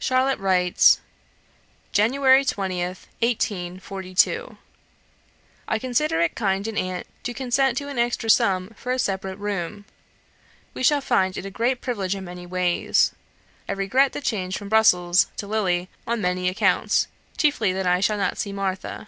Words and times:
Charlotte 0.00 0.40
writes: 0.40 1.00
"January 1.92 2.44
20th, 2.44 3.06
1842. 3.20 4.58
"I 5.68 5.78
consider 5.78 6.20
it 6.20 6.34
kind 6.34 6.66
in 6.66 6.76
aunt 6.76 7.06
to 7.22 7.32
consent 7.32 7.78
to 7.78 7.86
an 7.86 7.96
extra 7.96 8.28
sum 8.28 8.70
for 8.76 8.90
a 8.90 8.98
separate 8.98 9.36
room. 9.38 9.84
We 10.74 10.82
shall 10.82 11.00
find 11.00 11.36
it 11.36 11.46
a 11.46 11.50
great 11.52 11.80
privilege 11.80 12.16
in 12.16 12.24
many 12.24 12.44
ways. 12.44 13.12
I 13.68 13.72
regret 13.74 14.12
the 14.14 14.20
change 14.20 14.58
from 14.58 14.68
Brussels 14.68 15.28
to 15.36 15.46
Lille 15.46 15.86
on 16.08 16.20
many 16.20 16.48
accounts, 16.48 17.06
chiefly 17.36 17.72
that 17.72 17.86
I 17.86 18.00
shall 18.00 18.18
not 18.18 18.38
see 18.38 18.52
Martha. 18.52 19.06